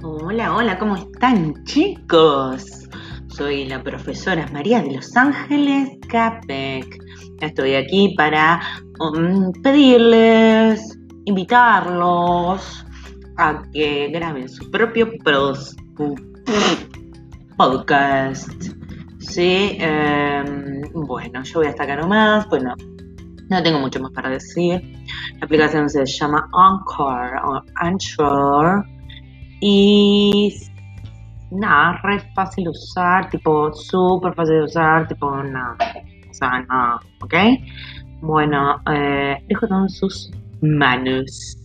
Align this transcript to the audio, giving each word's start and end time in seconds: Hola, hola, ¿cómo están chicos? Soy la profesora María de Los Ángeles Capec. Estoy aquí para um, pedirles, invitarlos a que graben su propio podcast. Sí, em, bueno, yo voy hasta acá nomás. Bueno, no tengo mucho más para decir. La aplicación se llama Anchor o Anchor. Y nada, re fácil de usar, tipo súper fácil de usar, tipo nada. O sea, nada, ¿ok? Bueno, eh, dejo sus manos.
Hola, 0.00 0.54
hola, 0.54 0.78
¿cómo 0.78 0.94
están 0.94 1.64
chicos? 1.64 2.88
Soy 3.26 3.64
la 3.64 3.82
profesora 3.82 4.46
María 4.52 4.80
de 4.80 4.92
Los 4.94 5.16
Ángeles 5.16 5.90
Capec. 6.08 7.02
Estoy 7.40 7.74
aquí 7.74 8.14
para 8.16 8.60
um, 9.00 9.50
pedirles, 9.60 10.80
invitarlos 11.24 12.86
a 13.38 13.60
que 13.72 14.08
graben 14.12 14.48
su 14.48 14.70
propio 14.70 15.08
podcast. 17.56 18.52
Sí, 19.18 19.78
em, 19.80 20.82
bueno, 20.94 21.42
yo 21.42 21.58
voy 21.58 21.66
hasta 21.66 21.82
acá 21.82 21.96
nomás. 21.96 22.48
Bueno, 22.48 22.72
no 23.50 23.62
tengo 23.64 23.80
mucho 23.80 23.98
más 24.00 24.12
para 24.12 24.30
decir. 24.30 24.80
La 25.40 25.46
aplicación 25.46 25.90
se 25.90 26.06
llama 26.06 26.48
Anchor 26.52 27.32
o 27.44 27.62
Anchor. 27.74 28.97
Y 29.60 30.54
nada, 31.50 32.00
re 32.02 32.20
fácil 32.34 32.64
de 32.64 32.70
usar, 32.70 33.28
tipo 33.30 33.72
súper 33.72 34.34
fácil 34.34 34.54
de 34.56 34.62
usar, 34.64 35.08
tipo 35.08 35.42
nada. 35.42 35.76
O 36.30 36.34
sea, 36.34 36.60
nada, 36.68 37.00
¿ok? 37.22 37.34
Bueno, 38.20 38.80
eh, 38.92 39.36
dejo 39.48 39.66
sus 39.88 40.30
manos. 40.60 41.56